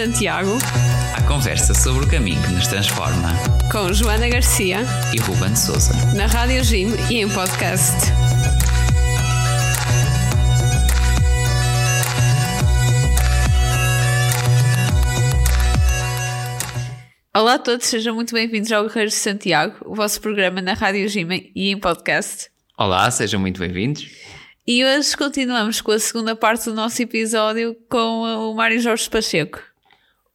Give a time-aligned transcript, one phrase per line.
[0.00, 0.56] Santiago.
[1.14, 3.34] À conversa sobre o caminho que nos transforma.
[3.70, 4.78] Com Joana Garcia.
[5.14, 5.92] E Ruben Souza.
[6.16, 8.10] Na Rádio Jim e em podcast.
[17.36, 21.06] Olá a todos, sejam muito bem-vindos ao Guerreiros de Santiago, o vosso programa na Rádio
[21.10, 22.50] Gima e em podcast.
[22.78, 24.08] Olá, sejam muito bem-vindos.
[24.66, 29.69] E hoje continuamos com a segunda parte do nosso episódio com o Mário Jorge Pacheco.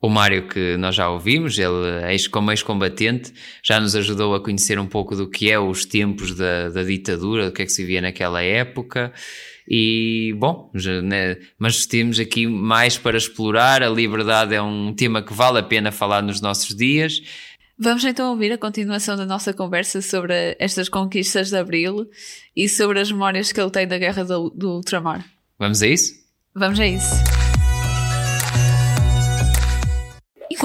[0.05, 3.33] O Mário, que nós já ouvimos, ele, como ex-combatente,
[3.63, 7.47] já nos ajudou a conhecer um pouco do que é os tempos da, da ditadura,
[7.47, 9.11] do que é que se via naquela época.
[9.67, 13.81] E, bom, já, né, mas temos aqui mais para explorar.
[13.81, 17.19] A liberdade é um tema que vale a pena falar nos nossos dias.
[17.75, 22.07] Vamos então ouvir a continuação da nossa conversa sobre estas conquistas de Abril
[22.55, 25.25] e sobre as memórias que ele tem da Guerra do, do Ultramar.
[25.57, 26.13] Vamos a isso?
[26.53, 27.34] Vamos a isso.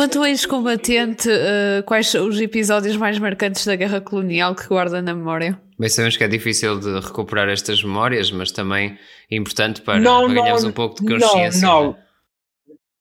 [0.01, 5.13] Enquanto ex-combatente, uh, quais são os episódios mais marcantes da guerra colonial que guarda na
[5.13, 5.61] memória?
[5.79, 8.99] Bem, sabemos que é difícil de recuperar estas memórias, mas também
[9.31, 11.61] é importante para, não, para ganharmos um pouco de consciência.
[11.61, 11.99] Não,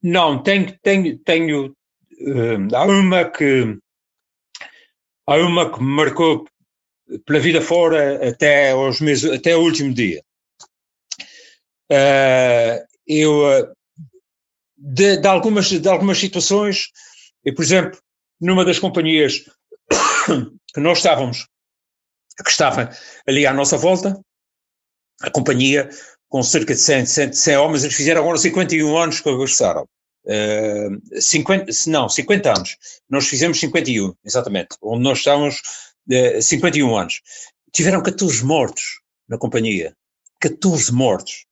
[0.04, 3.78] não, não tenho, tenho, tenho uh, há uma que
[5.26, 6.46] há uma que me marcou
[7.26, 10.22] pela vida fora até aos meses, até o último dia.
[11.90, 13.74] Uh, eu
[14.80, 16.88] de, de, algumas, de algumas situações,
[17.46, 18.00] e, por exemplo,
[18.40, 19.44] numa das companhias
[20.74, 21.48] que nós estávamos,
[22.44, 22.90] que estava
[23.28, 24.20] ali à nossa volta,
[25.22, 25.90] a companhia
[26.30, 29.86] com cerca de 100, 100, 100 homens, eles fizeram agora 51 anos que regressaram.
[30.26, 32.78] Uh, 50, não, 50 anos.
[33.10, 34.78] Nós fizemos 51, exatamente.
[34.82, 35.60] Onde nós estávamos,
[36.12, 37.22] uh, 51 anos.
[37.74, 39.94] Tiveram 14 mortos na companhia.
[40.40, 41.46] 14 mortos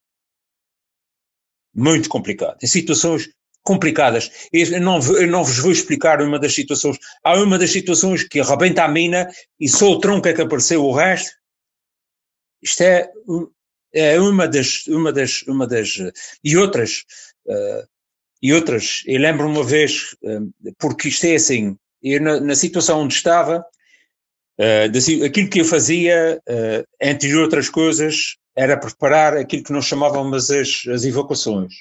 [1.78, 2.58] muito complicado.
[2.62, 3.30] Em situações
[3.64, 4.32] complicadas.
[4.54, 6.98] Eu não, eu não vos vou explicar uma das situações.
[7.22, 9.30] Há uma das situações que arrebenta a mina
[9.60, 11.32] e só o tronco é que apareceu, o resto.
[12.64, 13.12] Isto é,
[13.94, 15.98] é uma das, uma das, uma das,
[16.42, 17.04] e outras,
[17.46, 17.86] uh,
[18.42, 19.04] e outras.
[19.06, 23.66] Eu lembro uma vez, uh, porque isto é assim, eu na, na situação onde estava,
[24.60, 26.42] uh, aquilo que eu fazia,
[27.02, 31.76] entre outras coisas, era preparar aquilo que nós chamávamos as, as evacuações.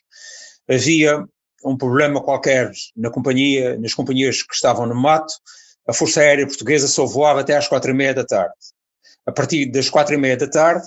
[0.68, 1.24] Havia
[1.64, 5.32] um problema qualquer na companhia, nas companhias que estavam no mato,
[5.88, 8.54] a Força Aérea Portuguesa só voava até às quatro e meia da tarde.
[9.24, 10.86] A partir das quatro e meia da tarde,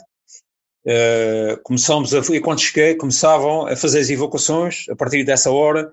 [0.85, 5.91] uh, começamos a, e quando cheguei, começavam a fazer as evacuações, a partir dessa hora,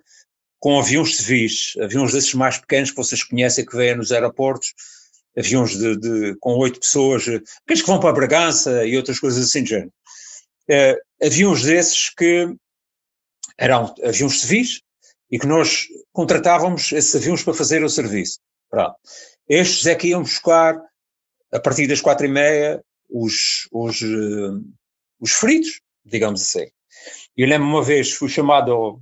[0.58, 4.74] com aviões civis, aviões desses mais pequenos que vocês conhecem que vêm nos aeroportos,
[5.36, 9.62] aviões de, de, com oito pessoas, aqueles que vão para Bragança e outras coisas assim
[9.62, 9.92] de género.
[10.68, 12.54] Uh, aviões desses que
[13.58, 14.80] eram aviões civis
[15.30, 18.38] e que nós contratávamos esses aviões para fazer o serviço.
[18.70, 18.96] Pronto.
[19.48, 20.80] Estes é que iam buscar,
[21.52, 24.64] a partir das quatro e meia, os, os, uh,
[25.20, 26.68] os feridos, digamos assim.
[27.36, 29.00] Eu lembro uma vez, fui chamado ao,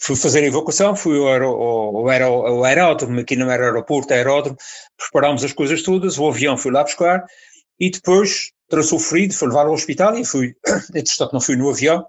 [0.00, 4.56] fui fazer a evacuação, fui ao, ao, ao, aeródromo, aqui não era aeroporto, aeródromo,
[4.96, 7.24] preparámos as coisas todas, o avião fui lá buscar
[7.78, 10.54] e depois trouxe o ferido, fui levar ao hospital e fui,
[10.94, 12.06] entretanto não fui no avião,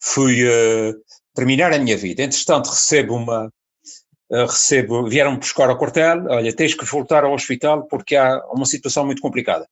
[0.00, 0.94] fui uh,
[1.34, 2.22] terminar a minha vida.
[2.22, 7.86] Entretanto recebo uma, uh, recebo, vieram-me buscar ao quartel, olha, tens que voltar ao hospital
[7.86, 9.68] porque há uma situação muito complicada.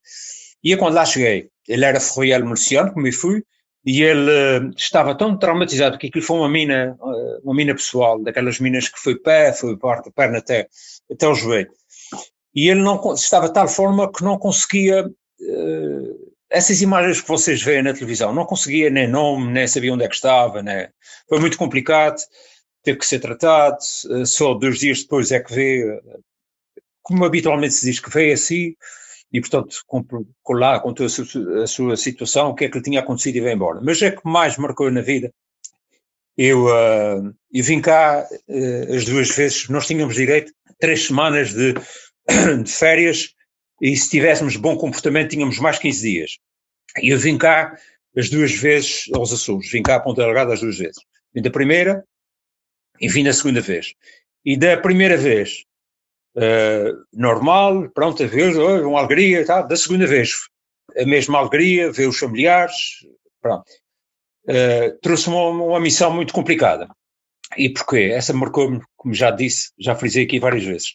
[0.63, 3.43] E é quando lá cheguei, ele era ferroviário miliciano, como eu fui,
[3.85, 8.21] e ele uh, estava tão traumatizado que aquilo foi uma mina, uh, uma mina pessoal,
[8.21, 10.67] daquelas minas que foi pé, foi parte, perna até,
[11.09, 11.71] até o joelho.
[12.53, 17.61] E ele não estava de tal forma que não conseguia uh, essas imagens que vocês
[17.61, 20.89] veem na televisão, não conseguia nem nome, nem sabia onde é que estava, né?
[21.27, 22.19] foi muito complicado,
[22.83, 23.77] teve que ser tratado,
[24.25, 26.01] só dois dias depois é que veio,
[27.03, 28.73] como habitualmente se diz que veio assim,
[29.31, 29.77] e, portanto,
[30.49, 33.41] lá, contou a sua, a sua, situação, o que é que lhe tinha acontecido e
[33.41, 33.79] veio embora.
[33.81, 35.31] Mas é que mais marcou na vida.
[36.35, 41.53] Eu, uh, eu vim cá uh, as duas vezes, nós tínhamos direito a três semanas
[41.53, 41.73] de,
[42.63, 43.35] de férias
[43.81, 46.37] e se tivéssemos bom comportamento tínhamos mais 15 dias.
[47.01, 47.77] E eu vim cá
[48.17, 51.03] as duas vezes aos Açores, vim cá a Ponta Delgada as duas vezes.
[51.33, 52.03] Vim da primeira
[52.99, 53.93] e vim da segunda vez.
[54.43, 55.65] E da primeira vez
[56.35, 58.55] uh, normal, pronto, ver,
[58.85, 60.31] uma alegria, da segunda vez,
[60.97, 63.05] a mesma alegria, ver os familiares,
[63.41, 63.69] pronto.
[64.45, 66.87] Uh, Trouxe-me uma, uma, missão muito complicada.
[67.57, 68.11] E porquê?
[68.13, 70.93] Essa marcou-me, como já disse, já frisei aqui várias vezes.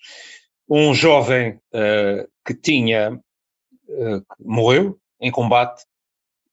[0.69, 3.21] Um jovem uh, que tinha,
[4.41, 5.85] morreu em combate,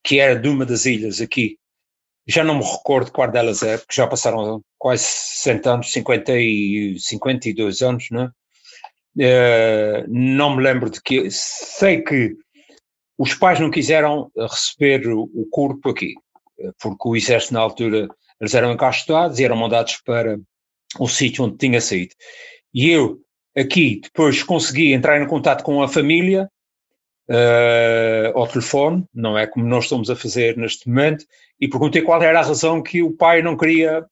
[0.03, 1.57] que era de uma das ilhas aqui,
[2.27, 6.97] já não me recordo qual delas é, porque já passaram quase 60 anos, 50 e
[6.99, 8.29] 52 anos, né?
[9.17, 11.29] Uh, não me lembro de que.
[11.29, 12.35] Sei que
[13.17, 16.15] os pais não quiseram receber o, corpo aqui,
[16.81, 18.07] porque o exército na altura,
[18.39, 20.39] eles eram encastados e eram mandados para
[20.99, 22.15] o sítio onde tinha saído.
[22.73, 23.19] E eu,
[23.55, 26.49] aqui, depois consegui entrar em contato com a família
[27.29, 31.25] uh, ao telefone, não é como nós estamos a fazer neste momento,
[31.59, 34.05] e perguntei qual era a razão que o pai não queria.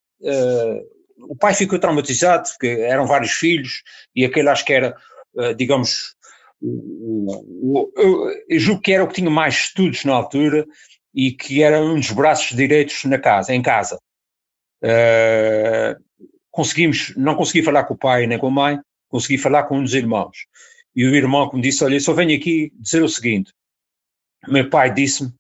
[1.22, 3.84] O pai ficou traumatizado, porque eram vários filhos,
[4.16, 4.96] e aquele acho que era,
[5.36, 6.16] uh, digamos,
[6.62, 7.92] o, o,
[8.50, 10.66] eu, julgo que era o que tinha mais estudos na altura
[11.14, 14.00] e que era um dos braços direitos na casa, em casa.
[14.84, 16.02] Uh,
[16.52, 19.84] conseguimos, não consegui falar com o pai nem com a mãe, consegui falar com um
[19.84, 20.46] dos irmãos.
[20.96, 23.52] E o irmão que me disse, olha, só venho aqui dizer o seguinte,
[24.48, 25.34] meu pai disse-me,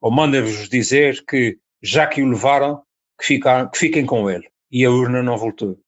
[0.00, 2.82] ou manda-vos dizer que já que o levaram,
[3.20, 4.48] que, que fiquem com ele.
[4.70, 5.78] E a urna não voltou.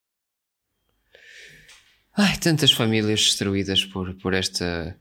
[2.16, 4.96] Ai, tantas famílias destruídas por, por esta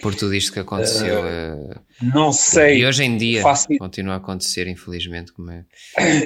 [0.00, 1.20] por tudo isto que aconteceu.
[1.20, 2.78] Uh, não sei.
[2.78, 3.68] E hoje em dia faço...
[3.78, 5.32] continua a acontecer, infelizmente.
[5.32, 5.64] Como é.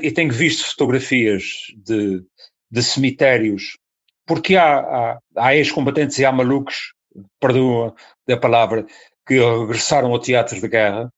[0.02, 1.44] E tenho visto fotografias
[1.76, 2.22] de,
[2.70, 3.76] de cemitérios,
[4.26, 6.94] porque há, há, há ex-combatentes e há malucos,
[7.40, 7.94] perdoa
[8.28, 8.86] a palavra,
[9.26, 11.12] que regressaram ao teatro de guerra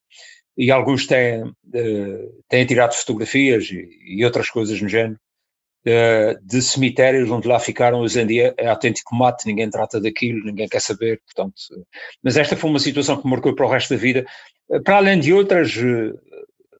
[0.56, 5.18] e alguns têm, uh, têm tirado fotografias e, e outras coisas no género
[6.42, 10.68] de cemitérios onde lá ficaram hoje em dia é autêntico mate, ninguém trata daquilo, ninguém
[10.68, 11.54] quer saber, portanto.
[12.22, 14.26] Mas esta foi uma situação que marcou para o resto da vida,
[14.68, 15.74] uh, para além de outras,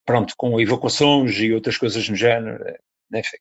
[0.04, 2.58] pronto, com evacuações e outras coisas no género,
[3.14, 3.36] enfim,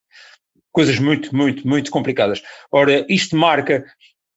[0.72, 2.44] coisas muito, muito, muito complicadas.
[2.72, 3.86] Ora, isto marca,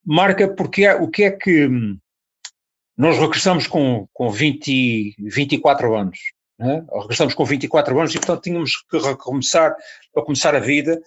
[0.05, 1.99] marca porque é, o que é que hum,
[2.97, 6.19] nós regressamos com, com 20, 24 anos,
[6.59, 6.85] né?
[6.93, 9.75] regressamos com 24 anos e, portanto, tínhamos que recomeçar,
[10.13, 11.01] para começar a vida.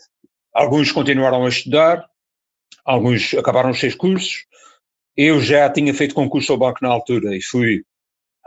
[0.54, 2.06] Alguns continuaram a estudar,
[2.86, 4.46] alguns acabaram os seus cursos.
[5.16, 7.84] Eu já tinha feito concurso ao banco na altura e fui,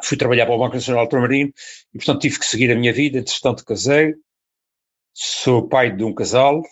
[0.02, 1.52] fui trabalhar para o Banco Nacional Ultramarino
[1.92, 3.18] e, portanto, tive que seguir a minha vida.
[3.18, 4.14] Entretanto, casei,
[5.12, 6.62] sou pai de um casal,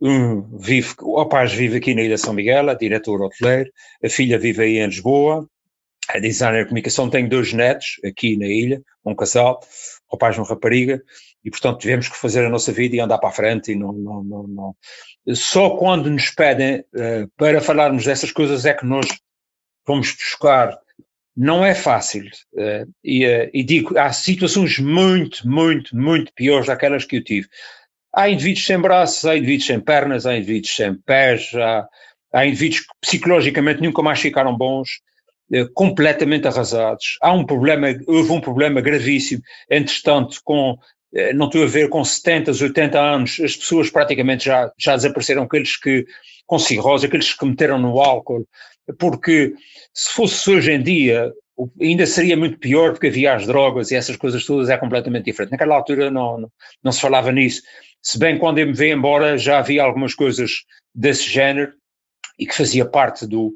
[0.00, 3.70] um vive, o rapaz vive aqui na Ilha São Miguel, é diretor hoteleiro,
[4.04, 5.48] a filha vive aí em Lisboa,
[6.08, 9.60] a designer de comunicação, tenho dois netos aqui na ilha, um casal,
[10.10, 11.02] um rapaz e uma rapariga,
[11.44, 13.92] e portanto tivemos que fazer a nossa vida e andar para a frente e não,
[13.92, 14.76] não, não, não.
[15.34, 19.06] Só quando nos pedem uh, para falarmos dessas coisas é que nós
[19.86, 20.78] vamos buscar.
[21.36, 22.24] Não é fácil.
[22.52, 27.48] Uh, e, uh, e digo, há situações muito, muito, muito piores daquelas que eu tive.
[28.14, 31.88] Há indivíduos sem braços, há indivíduos sem pernas, há indivíduos sem pés, há,
[32.32, 35.00] há indivíduos que psicologicamente nunca mais ficaram bons.
[35.52, 37.18] Eh, completamente arrasados.
[37.20, 40.78] Há um problema, houve um problema gravíssimo, entretanto, com,
[41.14, 45.42] eh, não estou a ver, com 70, 80 anos, as pessoas praticamente já, já desapareceram,
[45.42, 46.06] aqueles que,
[46.46, 48.48] com cirrose, aqueles que meteram no álcool,
[48.98, 49.52] porque
[49.92, 51.30] se fosse hoje em dia,
[51.80, 55.52] ainda seria muito pior, porque havia as drogas e essas coisas todas, é completamente diferente.
[55.52, 56.50] Naquela altura não, não,
[56.82, 57.62] não se falava nisso,
[58.02, 60.64] se bem quando eu me veio embora já havia algumas coisas
[60.94, 61.72] desse género,
[62.38, 63.54] e que fazia parte do,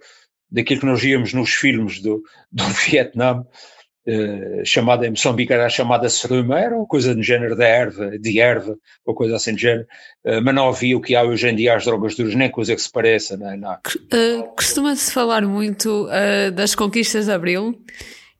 [0.50, 6.09] daquilo que nós víamos nos filmes do, do Vietnã, uh, chamada em Moçambique era chamada
[6.09, 9.87] Seruma, era uma coisa do género da erva, de erva, ou coisa assim do género,
[10.25, 12.75] uh, mas não havia o que há hoje em dia as drogas duras, nem coisa
[12.75, 13.37] que se pareça.
[13.37, 13.75] Não, não.
[13.75, 16.09] Uh, Costuma-se falar muito
[16.55, 17.78] das conquistas de Abril,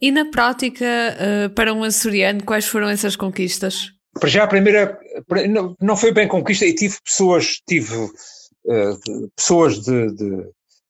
[0.00, 0.87] e na prática,
[1.57, 3.91] para um açoriano, quais foram essas conquistas?
[4.19, 4.97] Para já a primeira,
[5.49, 8.09] não, não foi bem conquista, e tive pessoas, tive
[9.37, 10.45] pessoas de, de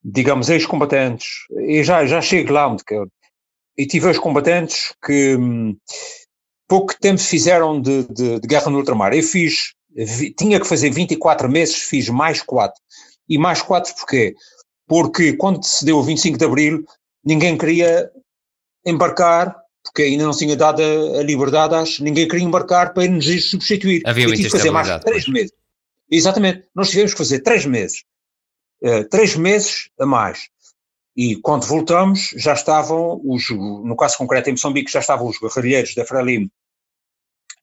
[0.05, 1.27] digamos, ex-combatentes,
[1.67, 3.11] e já, já chego lá onde quero,
[3.77, 5.77] e tive ex-combatentes que hum,
[6.67, 9.15] pouco tempo fizeram de, de, de, guerra no ultramar.
[9.15, 12.81] Eu fiz, vi, tinha que fazer 24 meses, fiz mais 4.
[13.29, 14.35] E mais 4 porquê?
[14.87, 16.85] Porque quando se deu o 25 de Abril,
[17.25, 18.11] ninguém queria
[18.85, 23.51] embarcar, porque ainda não tinha dado a, a liberdade, acho, ninguém queria embarcar para nos
[23.51, 24.03] substituir.
[24.07, 25.53] Havia muita tive que fazer mais 3 meses.
[26.11, 28.03] Exatamente, nós tivemos que fazer 3 meses
[29.11, 30.49] três meses a mais.
[31.17, 35.93] E quando voltamos, já estavam os, no caso concreto em Moçambique, já estavam os guerrilheiros
[35.95, 36.49] da Frelimo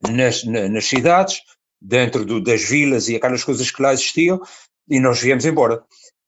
[0.01, 1.41] nas, na, nas cidades,
[1.79, 4.41] dentro do, das vilas e aquelas coisas que lá existiam,
[4.89, 5.81] e nós viemos embora.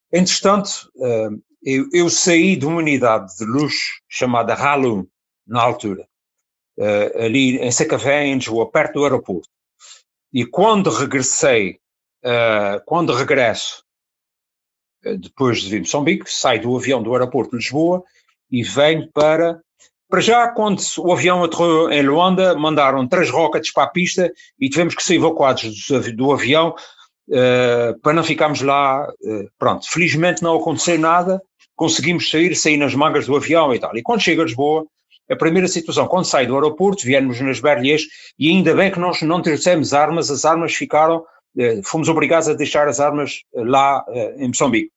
[0.10, 5.06] Entretanto, uh, eu, eu, saí de uma unidade de luxo chamada Halum,
[5.46, 6.08] na altura,
[6.78, 9.50] uh, ali em Sacavém, em perto do aeroporto.
[10.32, 11.80] E quando regressei,
[12.86, 13.87] quando regresso eh,
[15.04, 18.04] depois de vir Moçambique, sai do avião do aeroporto de Lisboa
[18.52, 19.60] e vem para.
[20.10, 24.70] Para já, quando o avião aterrou em Luanda, mandaram três rockets para a pista e
[24.70, 25.70] tivemos que ser evacuados
[26.16, 26.74] do, avião
[27.30, 29.06] uh, para não ficarmos lá.
[29.22, 31.42] Uh, pronto, felizmente não aconteceu nada,
[31.76, 33.98] conseguimos sair, sair nas mangas do avião e tal.
[33.98, 34.86] E quando chega a Lisboa,
[35.30, 38.04] a primeira situação, quando sai do aeroporto, viemos nas Berliers
[38.40, 41.26] e ainda bem que nós não trouxemos armas, as armas ficaram,
[41.84, 44.06] fomos obrigados a deixar as armas lá
[44.38, 44.92] em Moçambique.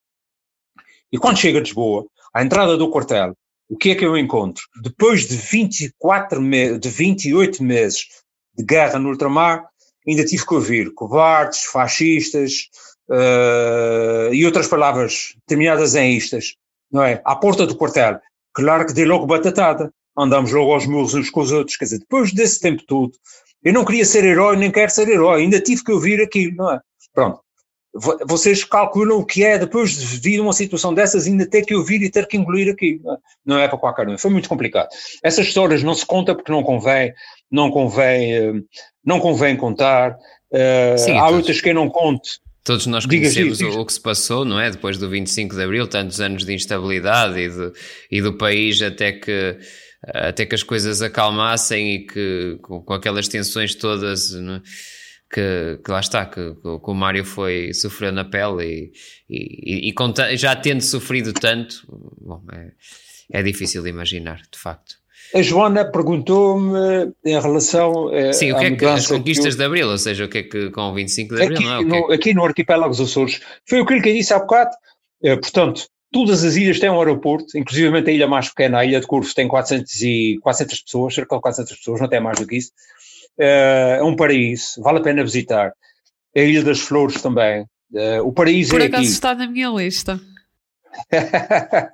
[1.12, 3.34] E quando chega a Lisboa, à entrada do quartel,
[3.68, 4.64] o que é que eu encontro?
[4.82, 8.06] Depois de 24 meses, de 28 meses
[8.56, 9.64] de guerra no ultramar,
[10.06, 12.68] ainda tive que ouvir covardes, fascistas
[13.08, 16.56] uh, e outras palavras terminadas em istas,
[16.90, 17.22] não é?
[17.24, 18.18] À porta do quartel.
[18.52, 19.92] Claro que dei logo batatada.
[20.18, 21.76] Andamos logo aos murros uns com os outros.
[21.76, 23.12] Quer dizer, depois desse tempo todo,
[23.62, 25.42] eu não queria ser herói, nem quero ser herói.
[25.42, 26.80] Ainda tive que ouvir aquilo, não é?
[27.12, 27.40] Pronto
[28.26, 32.02] vocês calculam o que é depois de vir uma situação dessas ainda ter que ouvir
[32.02, 33.00] e ter que engolir aqui.
[33.44, 34.16] Não é para qualquer um.
[34.16, 34.88] Foi muito complicado.
[35.22, 37.12] Essas histórias não se contam porque não convém,
[37.50, 38.52] não convém, eh,
[39.04, 40.16] não convém contar.
[40.52, 42.38] Uh, Sim, há todos, outras que não conte.
[42.64, 43.82] Todos nós conhecemos diga, diga.
[43.82, 44.70] o, que se passou, não é?
[44.70, 47.72] Depois do 25 de Abril, tantos anos de instabilidade e, de,
[48.10, 49.58] e do país até que
[50.06, 54.32] até que as coisas acalmassem e que com, com aquelas tensões todas.
[54.32, 54.62] Não é?
[55.32, 58.92] que, que, lá está, que, que, o Mário foi, sofreu na pele
[59.28, 61.76] e, e, e já tendo sofrido tanto,
[62.20, 62.72] bom, é,
[63.38, 64.96] é difícil de imaginar, de facto.
[65.32, 68.32] A Joana perguntou-me em relação a.
[68.32, 70.70] Sim, o que é que as conquistas de Abril, ou seja, o que é que
[70.70, 71.84] com o 25 de Abril, aqui, não é?
[71.84, 74.70] No, é aqui no arquipélago dos Açores, foi aquilo que eu disse há bocado,
[75.22, 79.00] é, portanto, todas as ilhas têm um aeroporto, inclusive a ilha mais pequena, a ilha
[79.00, 82.46] de Curvo, tem 400, e, 400 pessoas, cerca de 400 pessoas, não tem mais do
[82.46, 82.72] que isso.
[83.38, 85.72] Eh, é um paraíso, vale a pena visitar.
[86.36, 87.62] A Ilha das Flores também.
[87.92, 89.12] Uh, o paraíso Por é acaso aqui.
[89.12, 90.20] está na minha lista.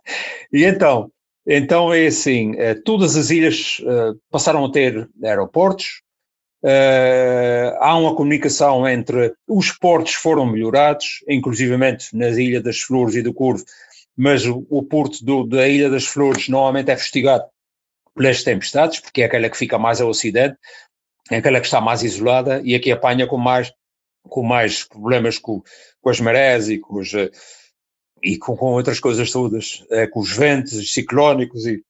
[0.53, 1.11] e então,
[1.47, 6.03] então é assim, uh, todas as ilhas uh, passaram a ter aeroportos,
[7.79, 13.33] há uma comunicação entre os portos foram melhorados, inclusivamente nas Ilhas das Flores e do
[13.33, 13.65] Curvo,
[14.17, 17.45] mas o, o porto do, da Ilha das Flores normalmente é fustigado
[18.15, 20.57] pelas tempestades, porque é aquela que fica mais ao ocidente,
[21.31, 23.73] é aquela que está mais isolada e aqui apanha com mais,
[24.23, 25.63] com mais problemas com,
[26.01, 27.31] com as marés e com, os, eh,
[28.23, 31.67] e com, com outras coisas todas, é, com os ventos ciclónicos.
[31.67, 31.83] E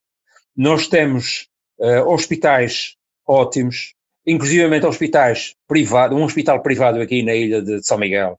[0.57, 3.95] nós temos uh, hospitais ótimos,
[4.27, 8.39] inclusivamente hospitais privados, um hospital privado aqui na ilha de São Miguel,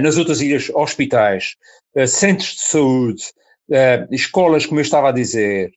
[0.00, 1.54] nas outras ilhas hospitais,
[1.96, 3.24] uh, centros de saúde,
[4.10, 5.70] escolas, como eu estava a dizer,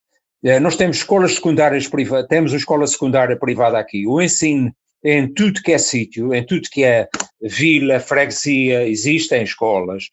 [0.62, 4.08] nós temos escolas secundárias privadas, temos uma escola secundária privada aqui.
[4.08, 4.74] O ensino
[5.04, 7.08] em tudo que é sítio, em tudo que é
[7.40, 10.10] vila, freguesia, existem escolas.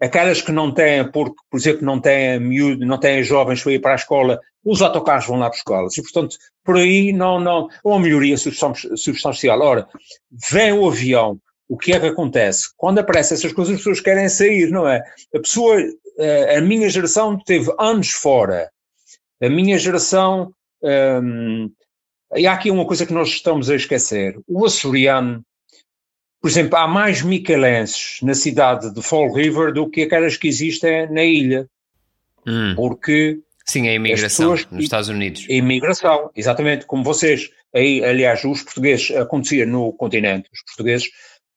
[0.00, 3.80] Aquelas que não têm, porque, por exemplo, não têm miúdo, não têm jovens para ir
[3.80, 5.98] para a escola, os autocarros vão lá para escolas.
[5.98, 9.60] E, portanto, por aí não, não, uma melhoria substancial.
[9.60, 9.88] Ora,
[10.50, 11.38] vem o avião,
[11.68, 12.68] o que é que acontece?
[12.76, 15.04] Quando aparecem essas coisas, as pessoas querem sair, não é?
[15.34, 15.76] A pessoa,
[16.18, 18.70] eh, a minha geração teve anos fora,
[19.42, 20.52] a minha geração.
[20.82, 21.70] Um,
[22.36, 24.38] e há aqui uma coisa que nós estamos a esquecer.
[24.46, 25.44] O açoriano,
[26.40, 31.10] por exemplo, há mais micalenses na cidade de Fall River do que aquelas que existem
[31.10, 31.68] na ilha.
[32.46, 32.74] Hum.
[32.76, 33.40] Porque.
[33.66, 35.46] Sim, a imigração pessoas, nos Estados Unidos.
[35.48, 37.50] A imigração, exatamente, como vocês.
[37.74, 41.10] Aí, aliás, os portugueses, acontecia no continente, os portugueses,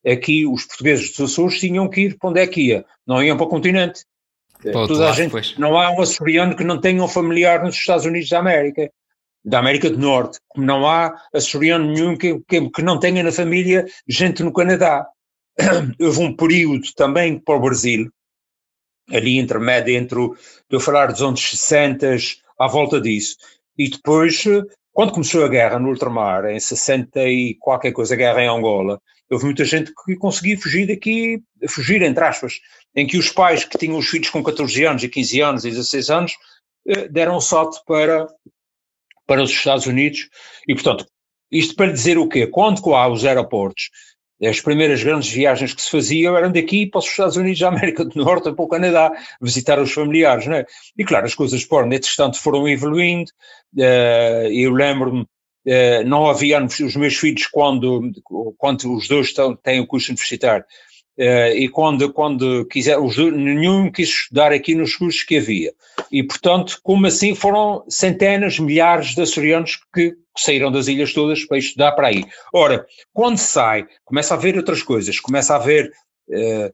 [0.06, 2.86] aqui, os portugueses dos Açores tinham que ir para onde é que ia?
[3.06, 4.04] Não iam para o continente,
[4.62, 5.58] Toda a gente, pois.
[5.58, 8.92] não há um açoriano que não tenha um familiar nos Estados Unidos da América,
[9.44, 13.32] da América do Norte, como não há açoriano nenhum que, que, que não tenha na
[13.32, 15.08] família gente no Canadá.
[16.00, 18.08] Houve um período também para o Brasil,
[19.10, 20.36] ali intermédio entre, o,
[20.70, 22.16] eu falar dos anos 60,
[22.60, 23.38] à volta disso,
[23.76, 24.44] e depois,
[24.94, 29.02] quando começou a guerra no ultramar, em 60 e qualquer coisa, a guerra em Angola,
[29.32, 32.60] houve muita gente que conseguia fugir daqui, fugir entre aspas,
[32.96, 35.70] em que os pais que tinham os filhos com 14 anos e 15 anos e
[35.70, 36.34] 16 anos
[36.88, 38.28] eh, deram um salto para,
[39.26, 40.30] para os Estados Unidos
[40.68, 41.06] e, portanto,
[41.52, 42.46] isto para dizer o quê?
[42.48, 43.90] Quando há os aeroportos,
[44.44, 48.04] as primeiras grandes viagens que se faziam eram daqui para os Estados Unidos da América
[48.04, 50.66] do Norte, para o Canadá, visitar os familiares, não é?
[50.98, 53.30] E claro, as coisas foram, entretanto, foram evoluindo,
[53.78, 55.28] uh, eu lembro-me,
[56.06, 58.12] não havia, os meus filhos, quando,
[58.58, 60.66] quando os dois estão, têm o curso universitário,
[61.18, 65.74] Uh, e quando, quando quiser, os, nenhum quis estudar aqui nos cursos que havia.
[66.12, 71.58] E, portanto, como assim foram centenas, milhares de açorianos que, saíram das ilhas todas para
[71.58, 72.26] estudar para aí.
[72.54, 75.92] Ora, quando sai, começa a haver outras coisas, começa a haver,
[76.30, 76.74] uh,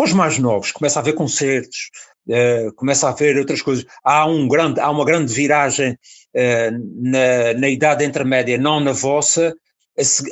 [0.00, 1.90] os mais novos, começa a haver concertos,
[2.28, 3.84] uh, começa a haver outras coisas.
[4.04, 9.54] Há, um grande, há uma grande viragem uh, na, na idade intermédia, não na vossa,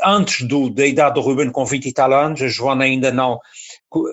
[0.05, 3.39] antes do, da idade do Ruben com 20 e tal anos, a Joana ainda não.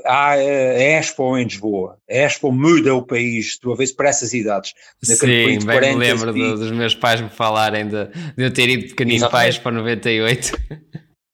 [0.06, 1.98] Há a Expo em Lisboa.
[2.10, 4.74] A Expo muda o país, tu a vez para essas idades.
[5.02, 6.56] Sim, bem me lembro e...
[6.56, 9.44] dos meus pais me falarem de, de eu ter ido pequenino Exatamente.
[9.44, 10.52] pais para 98.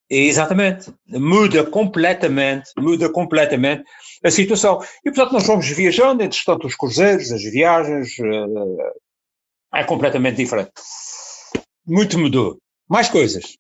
[0.10, 0.94] Exatamente.
[1.08, 3.84] Muda completamente, muda completamente
[4.24, 4.80] a situação.
[5.04, 10.72] E, portanto, nós vamos viajando, entretanto, os cruzeiros, as viagens, eh, é completamente diferente.
[11.86, 12.58] Muito mudou.
[12.88, 13.58] Mais coisas.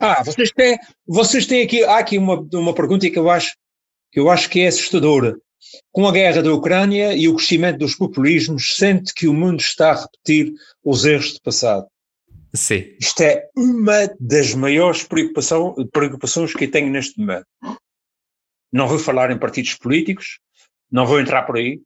[0.00, 3.54] Ah, vocês têm, vocês têm aqui, há aqui uma, uma pergunta que eu acho
[4.10, 5.36] que eu acho que é assustadora.
[5.90, 9.90] Com a guerra da Ucrânia e o crescimento dos populismos, sente que o mundo está
[9.90, 10.52] a repetir
[10.84, 11.86] os erros do passado.
[12.56, 12.96] Sim.
[12.98, 17.46] Isto é uma das maiores preocupação, preocupações que tenho neste momento.
[18.72, 20.38] Não vou falar em partidos políticos,
[20.90, 21.80] não vou entrar por aí,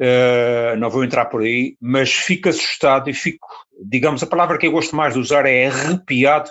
[0.00, 3.46] uh, não vou entrar por aí, mas fico assustado e fico,
[3.84, 6.50] digamos, a palavra que eu gosto mais de usar é arrepiado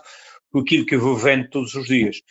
[0.52, 2.22] com aquilo que eu vou vendo todos os dias.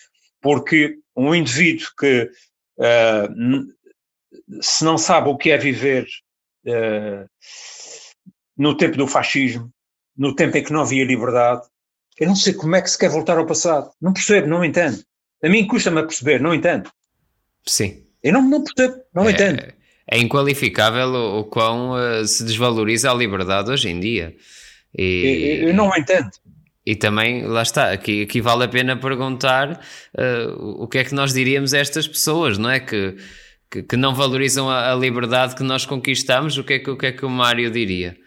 [0.41, 2.31] Porque um indivíduo que
[2.79, 6.07] uh, se não sabe o que é viver
[6.67, 7.29] uh,
[8.57, 9.71] no tempo do fascismo,
[10.21, 11.63] no tempo em que não havia liberdade,
[12.19, 13.91] eu não sei como é que se quer voltar ao passado.
[13.99, 15.03] Não percebo, não entendo.
[15.43, 16.91] A mim custa-me a perceber, não entendo.
[17.67, 18.05] Sim.
[18.23, 19.63] Eu não, não percebo, não é, entendo.
[20.07, 24.37] É inqualificável o, o quão uh, se desvaloriza a liberdade hoje em dia.
[24.95, 26.29] E, eu, eu não entendo.
[26.85, 29.81] E também, lá está, aqui, aqui vale a pena perguntar
[30.19, 32.79] uh, o que é que nós diríamos a estas pessoas, não é?
[32.79, 33.17] Que,
[33.71, 36.97] que, que não valorizam a, a, liberdade que nós conquistamos, o que é que o,
[36.99, 38.19] que é que o Mário diria?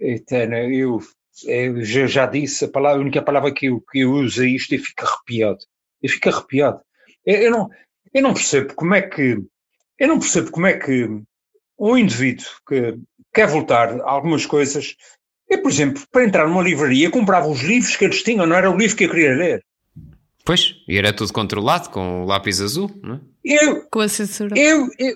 [0.00, 1.00] Eterna, eu,
[1.44, 4.48] eu já, já, disse, a, palavra, a única palavra que eu, que eu uso é
[4.48, 5.58] isto e fico arrepiado.
[6.02, 6.80] Eu fico arrepiado.
[7.24, 7.70] Eu, eu, não,
[8.12, 9.38] eu não percebo como é que.
[9.98, 11.08] Eu não percebo como é que
[11.78, 12.98] um indivíduo que
[13.32, 14.96] quer voltar a algumas coisas
[15.48, 18.70] eu, por exemplo, para entrar numa livraria, comprava os livros que eles tinham, não era
[18.70, 19.64] o livro que eu queria ler.
[20.44, 23.20] Pois, e era tudo controlado com o lápis azul, não é?
[23.44, 24.58] Eu, com a censura.
[24.58, 25.14] Eu, eu,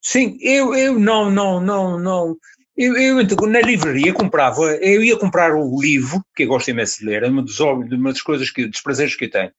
[0.00, 2.36] sim, eu, eu não, não, não, não.
[2.82, 7.04] Eu, eu na livraria comprava, eu ia comprar o livro, que eu gosto imenso de
[7.04, 9.52] ler, é uma, dos, uma das coisas que, dos prazeres que eu tenho.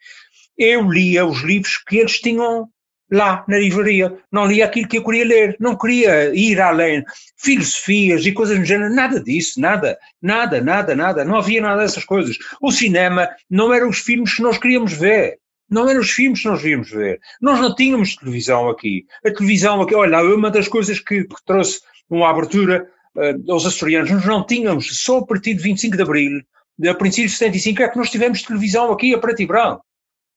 [0.58, 2.68] Eu lia os livros que eles tinham
[3.12, 4.18] lá na livraria.
[4.32, 7.04] Não lia aquilo que eu queria ler, não queria ir além.
[7.38, 11.24] Filosofias e coisas do género, nada disso, nada, nada, nada, nada.
[11.24, 12.36] Não havia nada dessas coisas.
[12.60, 15.38] O cinema não eram os filmes que nós queríamos ver.
[15.70, 17.20] Não eram os filmes que nós víamos ver.
[17.40, 19.06] Nós não tínhamos televisão aqui.
[19.24, 24.12] A televisão aqui, olha, uma das coisas que, que trouxe uma abertura uh, aos açorianos,
[24.12, 26.42] nós não tínhamos, só a partir de 25 de Abril,
[26.90, 29.86] a princípio de 75, é que nós tivemos televisão aqui a preto e branco.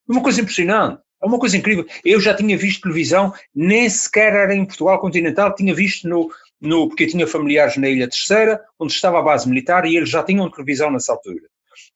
[0.07, 1.03] Uma coisa impressionante.
[1.23, 1.87] É uma coisa incrível.
[2.05, 6.89] Eu já tinha visto televisão, nem sequer era em Portugal continental, tinha visto no, no
[6.89, 10.51] porque tinha familiares na Ilha Terceira, onde estava a base militar, e eles já tinham
[10.51, 11.49] televisão nessa altura.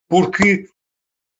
[0.08, 0.66] Porque,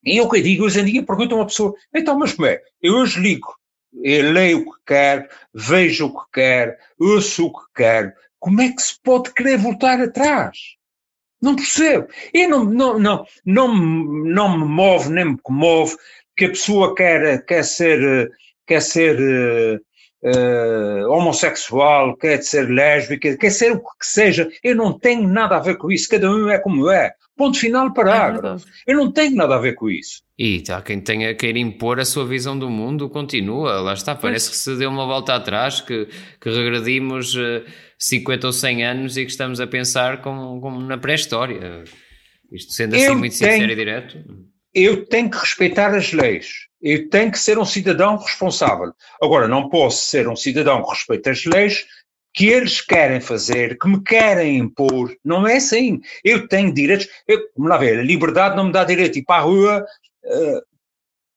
[0.05, 2.61] e eu que digo, hoje em dia pergunta uma pessoa, então, mas como é?
[2.83, 3.57] Eu hoje ligo,
[4.03, 8.71] eu leio o que quero, vejo o que quero, ouço o que quero, como é
[8.71, 10.57] que se pode querer voltar atrás?
[11.41, 12.09] Não percebo.
[12.35, 15.97] Eu não, não, não, não, não me move, nem me comove
[16.37, 18.31] que a pessoa quer, quer ser,
[18.67, 19.81] quer ser
[20.23, 25.61] uh, homossexual, quer ser lésbica, quer ser o que seja, eu não tenho nada a
[25.61, 27.13] ver com isso, cada um é como é.
[27.37, 28.67] Ponto final, parágrafo.
[28.85, 30.23] É eu não tenho nada a ver com isso.
[30.37, 34.51] E tá, quem tenha querer impor a sua visão do mundo continua, lá está, parece
[34.51, 36.09] que se deu uma volta atrás, que,
[36.41, 37.65] que regredimos uh,
[37.99, 41.85] 50 ou 100 anos e que estamos a pensar como, como na pré-história.
[42.53, 43.53] Isto sendo assim eu muito tenho...
[43.53, 46.69] sincero e direto eu tenho que respeitar as leis.
[46.81, 48.93] Eu tenho que ser um cidadão responsável.
[49.21, 51.87] Agora, não posso ser um cidadão que respeita as leis
[52.35, 55.13] que eles querem fazer, que me querem impor.
[55.25, 56.01] Não é assim.
[56.23, 57.09] Eu tenho direitos.
[57.27, 59.85] Eu, vamos lá ver, a liberdade não me dá direito de ir para a rua
[60.25, 60.63] uh,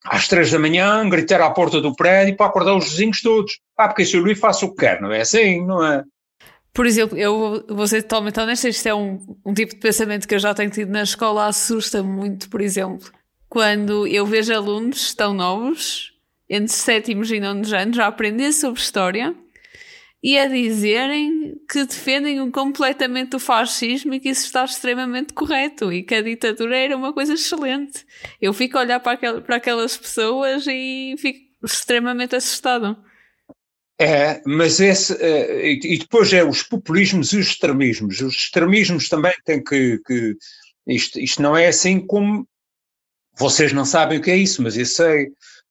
[0.05, 3.59] às três da manhã, gritar à porta do prédio para acordar os vizinhos todos.
[3.75, 6.03] Ah, porque se eu lhe faço o que quer, não é assim, não é?
[6.73, 10.35] Por exemplo, eu vou ser totalmente honesta, isto é um, um tipo de pensamento que
[10.35, 13.11] eu já tenho tido na escola, assusta muito, por exemplo
[13.51, 16.13] quando eu vejo alunos tão novos,
[16.49, 19.35] entre sétimos e nonos anos, a aprender sobre história
[20.23, 26.01] e a dizerem que defendem completamente o fascismo e que isso está extremamente correto e
[26.01, 28.05] que a ditadura era uma coisa excelente.
[28.39, 32.97] Eu fico a olhar para, aquel, para aquelas pessoas e fico extremamente assustado.
[34.01, 38.19] É, mas esse, uh, e, depois é os populismos e os extremismos.
[38.19, 40.35] Os extremismos também têm que, que
[40.87, 42.47] isto, isto não é assim como
[43.37, 45.27] vocês não sabem o que é isso, mas eu sei.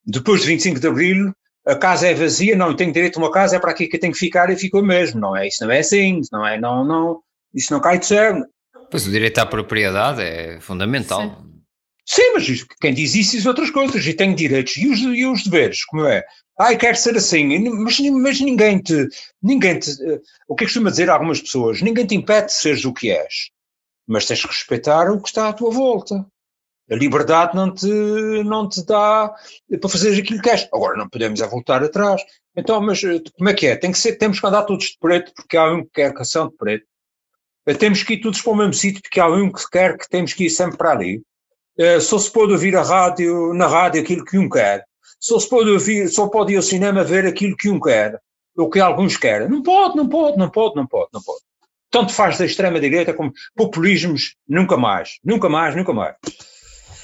[0.06, 1.32] Depois de 25 de Abril,
[1.66, 4.00] a casa é vazia, não, tenho direito a uma casa, é para aqui que eu
[4.00, 5.20] tenho que ficar e fico mesmo.
[5.20, 7.20] Não é, isso não é assim, não é, não, não,
[7.52, 8.44] isso não cai de céu.
[8.92, 11.20] Pois o direito à propriedade é fundamental.
[11.20, 11.50] Sim.
[12.06, 15.44] Sim, mas quem diz isso diz outras coisas e tem direitos e os, e os
[15.44, 16.24] deveres, como é?
[16.60, 19.08] Ai, quer ser assim, mas, mas ninguém te,
[19.42, 21.80] ninguém te, uh, o que é que costuma dizer a algumas pessoas?
[21.80, 23.50] Ninguém te impede de seres o que és,
[24.06, 26.26] mas tens que respeitar o que está à tua volta.
[26.90, 27.86] A liberdade não te,
[28.44, 29.34] não te dá
[29.80, 30.68] para fazer aquilo que és.
[30.70, 32.20] Agora não podemos é voltar atrás.
[32.54, 33.76] Então, mas eh, como é que é?
[33.76, 36.48] Tem que ser, temos que andar todos de preto porque há um que quer canção
[36.48, 36.84] de preto.
[37.64, 40.08] Eh, temos que ir todos para o mesmo sítio porque há um que quer que
[40.10, 41.22] temos que ir sempre para ali.
[42.02, 44.84] Só se pode ouvir a rádio, na rádio aquilo que um quer.
[45.20, 48.18] Só se pode ouvir, só pode ir ao cinema ver aquilo que um quer.
[48.56, 49.48] O que alguns querem.
[49.48, 51.40] Não pode, não pode, não pode, não pode, não pode.
[51.90, 56.16] Tanto faz da extrema-direita como populismos, nunca mais, nunca mais, nunca mais.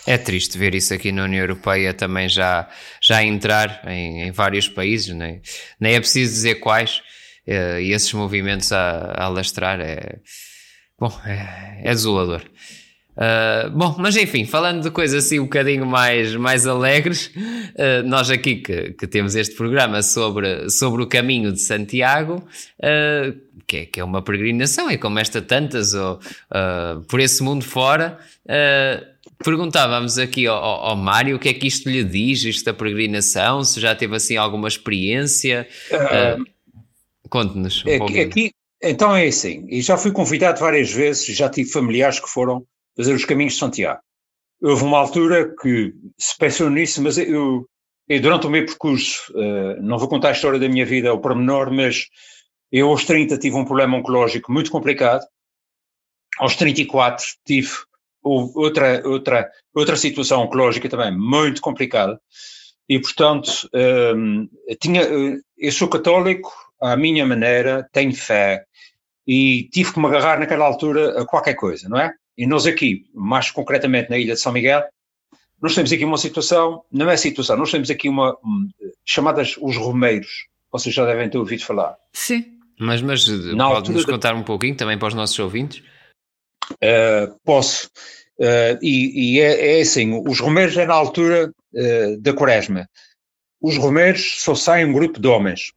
[0.07, 2.69] É triste ver isso aqui na União Europeia também já,
[3.03, 5.43] já entrar em, em vários países, nem,
[5.81, 7.03] nem é preciso dizer quais,
[7.49, 10.21] uh, e esses movimentos a, a é,
[10.99, 12.43] bom, é, é desolador.
[13.17, 18.31] Uh, bom, mas enfim, falando de coisas assim um bocadinho mais, mais alegres, uh, nós
[18.31, 22.45] aqui que, que, temos este programa sobre, sobre o caminho de Santiago,
[22.79, 23.35] uh,
[23.67, 26.21] que, é, que é uma peregrinação, e como esta tantas, ou,
[27.09, 28.19] por esse mundo fora,
[29.43, 33.65] perguntávamos aqui ao, ao, Mário o que é que isto lhe diz, isto da peregrinação,
[33.65, 35.67] se já teve assim alguma experiência.
[37.29, 38.27] Conte-nos um é, pouquinho.
[38.27, 42.65] Aqui, então é assim, e já fui convidado várias vezes, já tive familiares que foram
[42.97, 44.01] fazer os caminhos de Santiago.
[44.63, 47.69] Houve uma altura que se pensou nisso, mas eu,
[48.09, 51.21] eu durante o meu percurso, uh, não vou contar a história da minha vida ao
[51.21, 52.07] pormenor, mas
[52.73, 55.25] eu aos 30 tive um problema oncológico muito complicado,
[56.39, 57.71] aos 34 tive
[58.23, 62.21] outra, outra, outra situação oncológica também muito complicada,
[62.89, 65.03] e portanto, um, ehm, tinha,
[65.57, 68.65] eu sou católico à minha maneira, tenho fé,
[69.27, 72.13] e tive que me agarrar naquela altura a qualquer coisa, não é?
[72.37, 74.85] E nós aqui, mais concretamente na ilha de São Miguel,
[75.61, 78.69] nós temos aqui uma situação, não é situação, nós temos aqui uma, um,
[79.05, 81.97] chamadas os romeiros, vocês já devem ter ouvido falar.
[82.13, 82.57] Sim.
[82.79, 83.25] Mas, mas
[83.57, 85.83] pode-nos contar um pouquinho também para os nossos ouvintes?
[86.73, 87.89] Uh, posso.
[88.39, 92.87] Uh, e, e é, é, assim, os romeiros é na altura uh, da quaresma.
[93.63, 95.73] Os romeiros só saem um grupo de homens.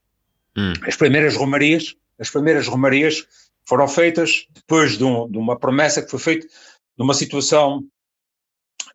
[0.57, 0.73] Hum.
[0.85, 3.25] As primeiras romarias, as primeiras romarias
[3.67, 7.83] foram feitas depois de, um, de uma promessa que foi feita de uma situação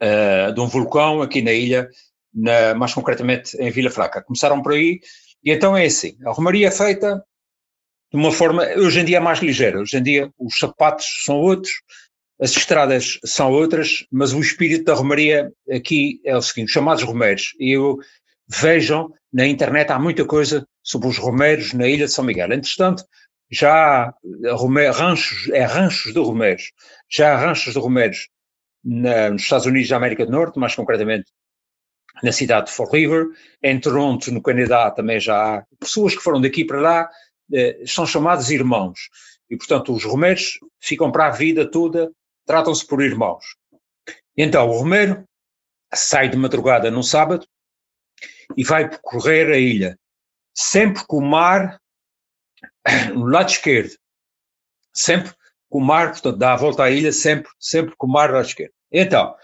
[0.00, 1.88] uh, de um vulcão aqui na ilha,
[2.32, 4.22] na, mais concretamente em Vila Fraca.
[4.22, 5.00] Começaram por aí,
[5.42, 7.24] e então é assim, a romaria é feita
[8.12, 11.36] de uma forma, hoje em dia é mais ligeira, hoje em dia os sapatos são
[11.36, 11.72] outros,
[12.40, 17.54] as estradas são outras, mas o espírito da romaria aqui é o seguinte, chamados romeiros,
[17.58, 17.96] e eu,
[18.48, 22.52] vejam, na internet há muita coisa sobre os romeiros na ilha de São Miguel.
[22.52, 23.04] Entretanto,
[23.50, 26.72] já há ranchos, é ranchos de romeiros,
[27.10, 28.28] já há ranchos de romeiros
[28.84, 31.30] na, nos Estados Unidos da América do Norte, mais concretamente
[32.22, 33.26] na cidade de Fall River,
[33.62, 37.10] em Toronto, no Canadá, também já há pessoas que foram daqui para lá,
[37.52, 39.08] eh, são chamados irmãos,
[39.50, 42.12] e portanto os romeiros ficam para a vida toda,
[42.46, 43.44] tratam-se por irmãos.
[44.36, 45.24] Então o romeiro
[45.92, 47.46] sai de madrugada num sábado
[48.56, 49.98] e vai percorrer a ilha,
[50.54, 51.80] sempre com o mar
[53.14, 53.94] no lado esquerdo,
[54.92, 55.32] sempre
[55.68, 58.36] com o mar, portanto, dá a volta à ilha, sempre, sempre com o mar no
[58.36, 58.72] lado esquerdo.
[58.92, 59.34] Então,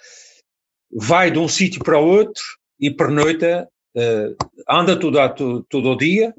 [0.93, 2.43] vai de um sítio para outro
[2.79, 4.37] e pernoita, uh,
[4.69, 6.35] anda todo, todo, o dia,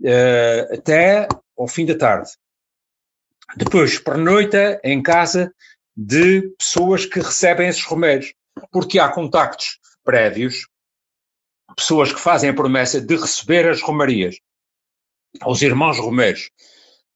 [0.00, 2.30] uh, até ao fim da tarde.
[3.56, 5.54] Depois, pernoita em casa
[5.94, 8.32] de pessoas que recebem esses romeiros,
[8.70, 10.66] porque há contactos prévios,
[11.76, 14.36] pessoas que fazem a promessa de receber as romarias
[15.40, 16.50] aos irmãos romeiros.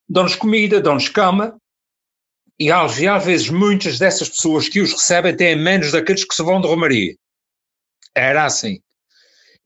[0.09, 1.59] Dão-nos comida, dão-nos cama,
[2.59, 6.61] e às, vezes muitas dessas pessoas que os recebem têm menos daqueles que se vão
[6.61, 7.15] de Romaria.
[8.15, 8.81] Era assim.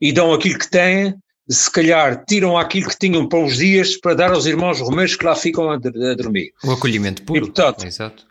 [0.00, 1.14] E dão aquilo que têm,
[1.48, 5.24] se calhar tiram aquilo que tinham para os dias para dar aos irmãos romeiros que
[5.24, 6.52] lá ficam a, a dormir.
[6.64, 7.38] O acolhimento puro.
[7.38, 8.26] E, portanto, Exato.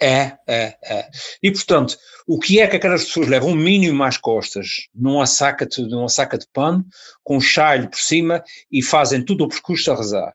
[0.00, 1.10] É, é, é.
[1.42, 3.50] E portanto, o que é que aquelas pessoas levam?
[3.50, 6.84] Um mínimo às costas, numa saca de, numa saca de pano,
[7.24, 10.34] com um chale por cima e fazem todo o percurso a rezar.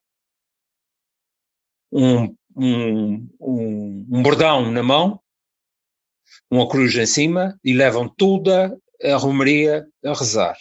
[1.91, 5.21] Um, um, um, um bordão na mão,
[6.50, 10.58] uma cruz em cima e levam toda a romaria a rezar.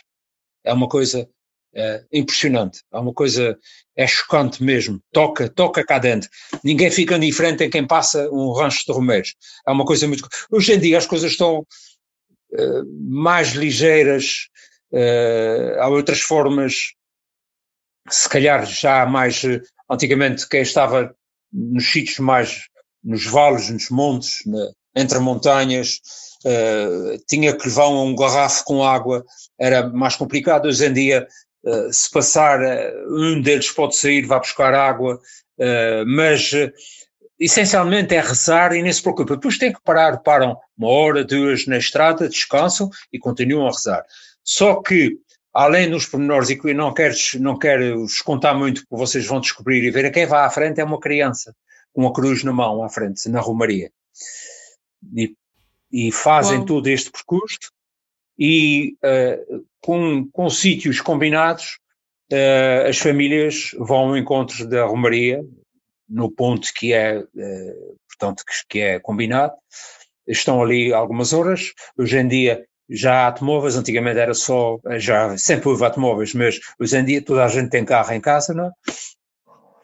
[0.63, 1.29] É uma coisa
[1.75, 3.57] é impressionante, é uma coisa,
[3.97, 6.29] é chocante mesmo, toca, toca cá dentro.
[6.65, 9.35] Ninguém fica indiferente em quem passa um rancho de romeiros.
[9.67, 10.27] É uma coisa muito.
[10.51, 14.49] Hoje em dia as coisas estão uh, mais ligeiras,
[14.93, 16.75] uh, há outras formas,
[18.09, 19.43] se calhar já mais.
[19.45, 21.15] Uh, antigamente, quem estava
[21.53, 22.69] nos sítios mais.
[23.03, 26.01] nos vales, nos montes, na, entre montanhas,
[26.45, 29.25] uh, tinha que levar um garrafo com água,
[29.59, 30.67] era mais complicado.
[30.67, 31.27] Hoje em dia,
[31.65, 32.61] uh, se passar,
[33.09, 35.21] um deles pode sair, vai buscar água,
[36.07, 36.53] mas
[37.41, 39.35] essencialmente é rezar e nem se preocupa.
[39.35, 44.05] Depois tem que parar, param uma hora, duas na estrada, descansam e continuam a rezar.
[44.45, 45.19] Só que,
[45.53, 49.41] além dos pormenores, e que não quero, não quero vos contar muito, porque vocês vão
[49.41, 51.55] descobrir e ver, quem vai à frente é uma criança,
[51.93, 53.91] com uma cruz na mão à frente, na Romaria.
[55.17, 55.35] E,
[55.91, 56.67] e fazem Bom.
[56.67, 57.73] todo este percurso
[58.39, 61.79] e uh, com, com sítios combinados,
[62.33, 65.45] uh, as famílias vão ao encontro da Romaria,
[66.09, 69.55] no ponto que é, uh, portanto, que, que é combinado,
[70.27, 75.69] estão ali algumas horas, hoje em dia já há automóveis, antigamente era só, já sempre
[75.69, 78.71] houve automóveis, mas hoje em dia toda a gente tem carro em casa, não é?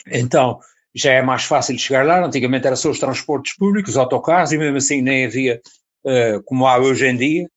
[0.08, 0.58] Então,
[0.94, 4.58] já é mais fácil chegar lá, antigamente era só os transportes públicos, os autocarros, e
[4.58, 5.60] mesmo assim nem havia
[6.04, 7.48] uh, como há hoje em dia,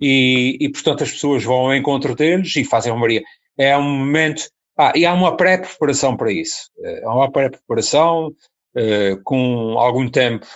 [0.00, 3.22] e, e, portanto as pessoas vão ao encontro deles e fazem uma Maria.
[3.56, 9.22] É um momento, ah, e há uma pré-preparação para isso, uh, há uma pré-preparação uh,
[9.24, 10.46] com algum tempo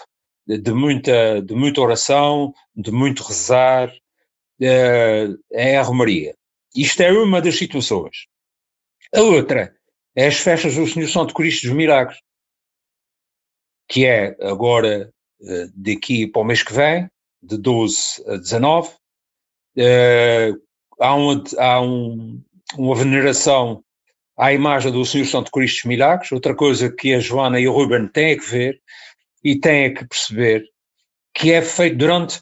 [0.47, 3.93] de, muita, de muita oração, de muito rezar,
[4.61, 6.35] é a Romaria.
[6.75, 8.27] Isto é uma das situações.
[9.15, 9.75] A outra
[10.17, 12.19] é as festas do Senhor Santo Cristo dos Milagres,
[13.89, 17.09] que é agora eh, daqui para o mês que vem,
[17.43, 18.91] de 12 a 19.
[19.79, 20.53] Eh,
[21.01, 22.43] há uma, há um,
[22.77, 23.85] uma veneração
[24.37, 27.73] à imagem do Senhor Santo Cristo dos Milagres, outra coisa que a Joana e o
[27.73, 28.81] Ruben têm que ver
[29.45, 30.65] e têm que perceber,
[31.33, 32.41] que é feito durante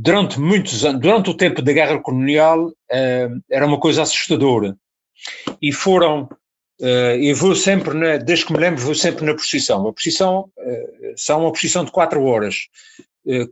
[0.00, 4.76] durante muitos anos, durante o tempo da guerra colonial, uh, era uma coisa assustadora.
[5.60, 6.28] E foram,
[6.80, 9.88] uh, eu vou sempre, na, desde que me lembro, vou sempre na procissão.
[9.88, 12.68] A procissão uh, são uma procissão de quatro horas,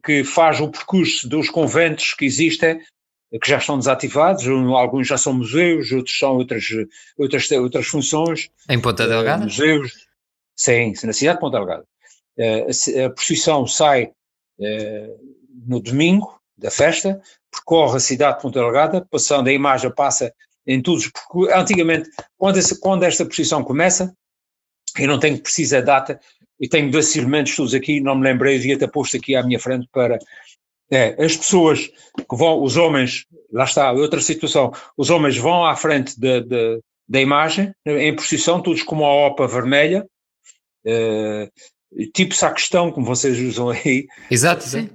[0.05, 2.81] que faz o percurso dos conventos que existem,
[3.30, 6.64] que já estão desativados, alguns já são museus, outros são outras,
[7.18, 8.48] outras, outras funções.
[8.68, 9.44] Em Ponta Delgada?
[9.44, 9.92] museus,
[10.54, 11.84] sim, na cidade de Ponta Delgada.
[12.38, 14.12] a, a procissão sai
[15.66, 20.32] no domingo da festa, percorre a cidade de Ponta Delgada, passando a imagem, passa
[20.66, 24.14] em todos, porque antigamente, quando, essa, quando esta procissão começa,
[24.98, 26.18] eu não tenho precisa data,
[26.58, 29.60] e tenho dois elementos todos aqui, não me lembrei, devia ter posto aqui à minha
[29.60, 30.18] frente para
[30.90, 35.75] é, as pessoas que vão, os homens, lá está, outra situação, os homens vão à
[35.77, 40.07] frente da, da, da imagem, em procissão, todos com uma opa vermelha,
[40.85, 41.51] é,
[42.14, 44.07] tipo sacristão, como vocês usam aí.
[44.31, 44.88] Exato, sim.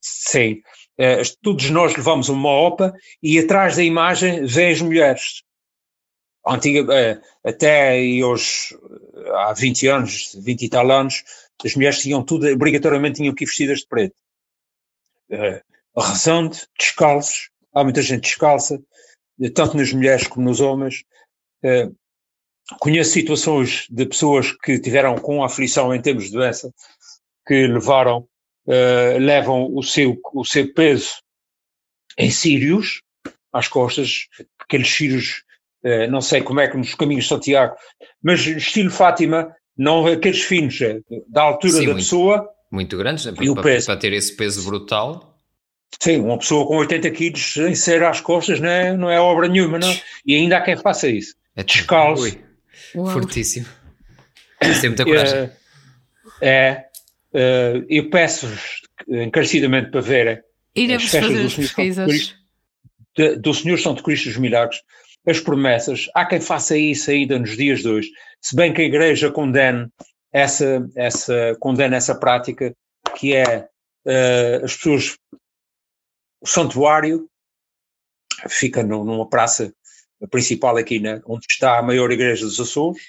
[0.00, 0.62] Sim.
[0.98, 5.42] Uh, todos nós levamos uma OPA e atrás da imagem vêm as mulheres.
[6.46, 8.76] Antiga, uh, até hoje,
[9.34, 11.22] há 20 anos, 20 e tal anos,
[11.64, 14.14] as mulheres tinham tudo, obrigatoriamente tinham que ir vestidas de preto.
[15.30, 18.80] Uh, rezando, descalços, há muita gente descalça,
[19.54, 21.04] tanto nas mulheres como nos homens.
[21.64, 21.94] Uh,
[22.78, 26.72] conheço situações de pessoas que tiveram com aflição em termos de doença,
[27.46, 28.28] que levaram
[28.66, 31.14] uh, levam o seu, o seu peso
[32.18, 33.02] em sírios
[33.52, 34.26] às costas,
[34.60, 35.42] aqueles sírios,
[36.10, 37.74] não sei como é que nos caminhos de Santiago,
[38.22, 40.78] mas estilo Fátima, não aqueles finos,
[41.26, 42.48] da altura Sim, da muito, pessoa.
[42.70, 43.32] Muito grandes, né?
[43.32, 45.38] para, para, para, ter esse peso brutal.
[46.00, 49.48] Sim, uma pessoa com 80 quilos em ser às costas não é, não é obra
[49.48, 49.92] nenhuma, não?
[50.24, 51.34] E ainda há quem faça isso.
[51.56, 52.38] É descalço.
[52.92, 53.66] Fortíssimo.
[54.62, 55.50] Isso tem muita coragem.
[56.40, 56.90] É, é,
[57.32, 60.40] Uh, eu peço-vos encarecidamente para verem
[60.74, 62.34] Iremos as festas do Senhor, Cristo,
[63.16, 64.80] de, do Senhor Santo Cristo dos Milagres,
[65.24, 66.08] as promessas.
[66.12, 69.86] Há quem faça isso ainda nos dias de hoje, se bem que a Igreja condene
[70.32, 72.74] essa, essa, condena essa prática,
[73.16, 73.68] que é
[74.06, 75.16] uh, as pessoas.
[76.42, 77.28] O santuário
[78.48, 79.72] fica no, numa praça
[80.30, 83.02] principal aqui, né, onde está a maior igreja dos Açores,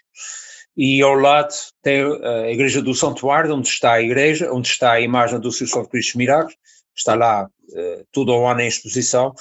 [0.76, 5.02] e ao lado tem a igreja do Santuário, onde está a igreja, onde está a
[5.02, 6.56] imagem do Senhor Santo Cristo Milagres,
[6.96, 9.34] está lá uh, tudo ao ano em exposição,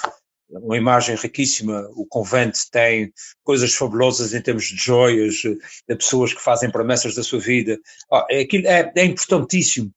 [0.51, 3.13] uma imagem riquíssima, o convento tem
[3.45, 7.79] coisas fabulosas em termos de joias, de pessoas que fazem promessas da sua vida,
[8.13, 9.93] ah, é, é, é importantíssimo,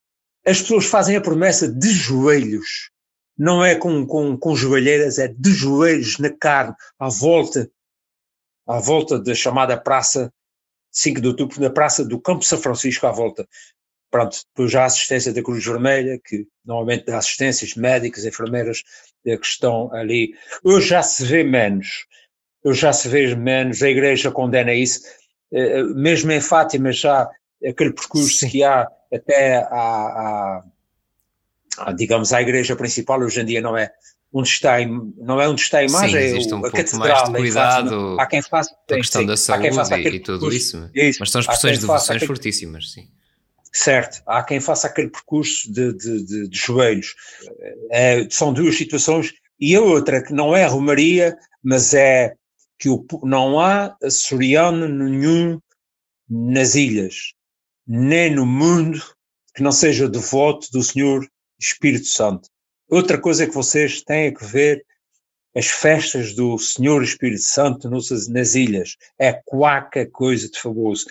[0.46, 2.92] as pessoas fazem a promessa de joelhos,
[3.38, 7.70] não é com, com, com joelheiras, é de joelhos na carne, à volta,
[8.68, 10.32] à volta da chamada praça
[10.94, 13.48] 5 de outubro, na Praça do Campo São Francisco, à volta.
[14.12, 18.84] Pronto, depois já a assistência da Cruz Vermelha, que normalmente dá assistências médicas, enfermeiras
[19.26, 20.34] eh, que estão ali.
[20.64, 22.06] Hoje já se vê menos,
[22.64, 25.02] hoje já se vê menos, a Igreja condena isso,
[25.52, 27.30] eh, eh, mesmo em Fátima já
[27.66, 28.50] aquele percurso Sim.
[28.50, 30.64] que há até à,
[31.78, 33.92] à, digamos, à igreja principal, hoje em dia não é
[34.34, 34.78] onde está,
[35.18, 37.00] não é onde está a imagem, Sim, é um a catedral.
[37.00, 40.90] Mais de cuidado há quem faça a questão sim, da saúde e, tudo percurso, isso,
[40.94, 43.08] isso, mas são expressões de devoções fortíssimas, sim.
[43.76, 47.16] Certo, há quem faça aquele percurso de, de, de, de joelhos.
[47.92, 52.36] É, são duas situações, e a outra que não é Romaria, mas é
[52.78, 55.60] que o, não há açoriano nenhum
[56.30, 57.34] nas ilhas,
[57.88, 59.02] nem no mundo,
[59.56, 61.28] que não seja devoto do Senhor
[61.60, 62.50] Espírito Santo.
[62.90, 64.86] Outra coisa que vocês têm que ver
[65.56, 68.98] as festas do Senhor Espírito Santo nas ilhas.
[69.20, 71.06] É qualquer coisa de famoso.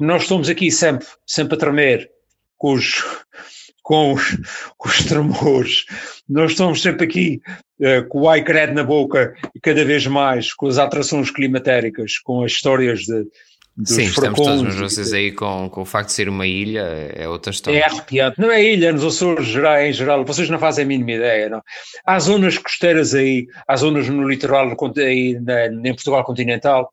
[0.00, 2.10] Nós estamos aqui sempre, sempre a tremer
[2.56, 3.02] com os,
[3.84, 4.36] com os,
[4.78, 5.84] com os tremores.
[6.28, 7.42] Nós estamos sempre aqui
[7.80, 12.18] uh, com o ai credo na boca e cada vez mais com as atrações climatéricas,
[12.18, 13.26] com as histórias de,
[13.84, 16.80] Sim, estamos todos nos vocês aí com, com o facto de ser uma ilha,
[17.14, 17.78] é outra história.
[17.78, 21.48] É arrepiante, não é ilha, nos Açores em geral, vocês não fazem a mínima ideia,
[21.48, 21.62] não.
[22.04, 26.92] Há zonas costeiras aí, há zonas no litoral, aí na, em Portugal continental,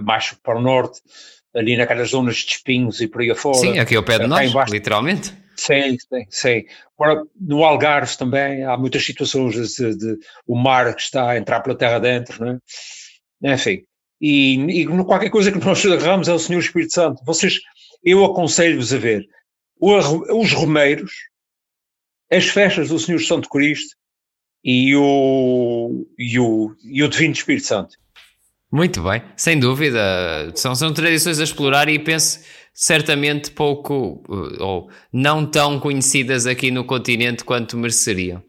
[0.00, 1.00] mais para o norte,
[1.54, 3.58] ali naquelas zonas de espinhos e por aí afora.
[3.58, 5.32] Sim, aqui ao pé de nós, embaixo, literalmente.
[5.56, 6.64] Sim, sim, sim.
[6.98, 11.60] Agora, no Algarve também há muitas situações de, de, o mar que está a entrar
[11.60, 12.52] pela terra dentro, não
[13.42, 13.54] é?
[13.54, 13.84] Enfim,
[14.20, 17.22] e, e qualquer coisa que nós agarramos é o Senhor Espírito Santo.
[17.24, 17.58] Vocês,
[18.04, 19.26] eu aconselho-vos a ver
[19.80, 21.12] os romeiros,
[22.30, 23.96] as festas do Senhor Santo Cristo
[24.62, 27.96] e o, e o, e o Divino Espírito Santo.
[28.72, 30.52] Muito bem, sem dúvida.
[30.54, 32.40] São, são tradições a explorar e penso
[32.72, 34.22] certamente pouco
[34.60, 38.42] ou não tão conhecidas aqui no continente quanto mereceriam.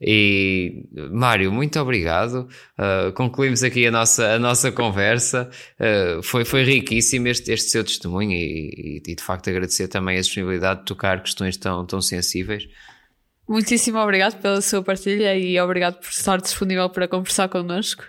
[0.00, 2.48] E Mário, muito obrigado.
[2.78, 5.50] Uh, concluímos aqui a nossa, a nossa conversa.
[5.78, 10.16] Uh, foi, foi riquíssimo este, este seu testemunho e, e, e, de facto agradecer também
[10.16, 12.68] a disponibilidade de tocar questões tão, tão sensíveis.
[13.48, 18.04] Muitíssimo obrigado pela sua partilha e obrigado por estar disponível para conversar connosco.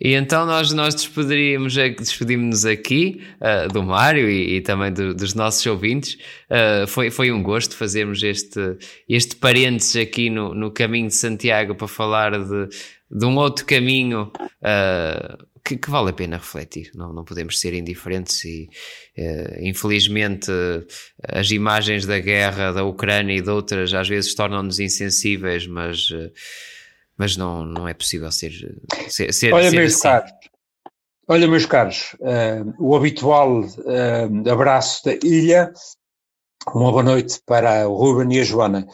[0.00, 5.34] E então nós, nós despediríamos, despedimos-nos aqui uh, do Mário e, e também do, dos
[5.34, 6.16] nossos ouvintes.
[6.48, 11.74] Uh, foi, foi um gosto fazermos este, este parênteses aqui no, no caminho de Santiago
[11.74, 12.68] para falar de,
[13.10, 14.32] de um outro caminho
[14.62, 16.90] uh, que, que, vale a pena refletir.
[16.94, 18.70] Não, não podemos ser indiferentes e,
[19.60, 20.50] infelizmente,
[21.28, 26.08] as imagens da guerra da Ucrânia e de outras às vezes tornam-nos insensíveis, mas
[27.20, 28.50] mas não, não é possível ser,
[29.10, 30.02] ser, ser Olha, ser meus assim.
[30.02, 30.32] caros,
[31.28, 35.70] olha, meus caros, uh, o habitual uh, abraço da ilha,
[36.74, 38.88] uma boa noite para o Ruben e a Joana.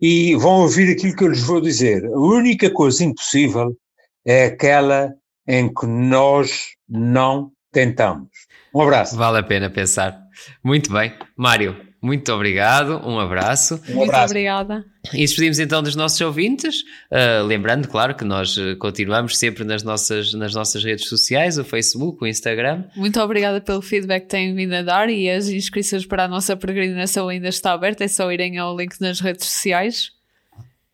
[0.00, 2.04] E vão ouvir aquilo que eu lhes vou dizer.
[2.04, 3.76] A única coisa impossível
[4.24, 5.12] é aquela
[5.44, 8.28] em que nós não tentamos.
[8.72, 9.16] Um abraço.
[9.16, 10.16] Vale a pena pensar.
[10.62, 11.12] Muito bem.
[11.36, 13.80] Mário, muito obrigado, um abraço.
[13.88, 14.84] Um Muito obrigada.
[15.10, 20.34] E despedimos então dos nossos ouvintes, uh, lembrando, claro, que nós continuamos sempre nas nossas,
[20.34, 22.84] nas nossas redes sociais, o Facebook, o Instagram.
[22.94, 26.54] Muito obrigada pelo feedback que têm vindo a dar e as inscrições para a nossa
[26.54, 30.10] peregrinação ainda está aberta, é só irem ao link nas redes sociais.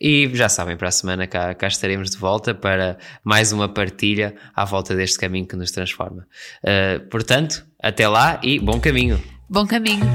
[0.01, 4.37] E já sabem, para a semana cá, cá estaremos de volta para mais uma partilha
[4.55, 6.25] à volta deste caminho que nos transforma.
[6.63, 9.21] Uh, portanto, até lá e bom caminho.
[9.49, 10.07] Bom caminho.